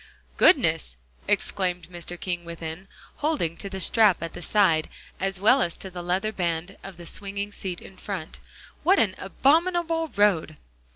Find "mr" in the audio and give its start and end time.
1.89-2.19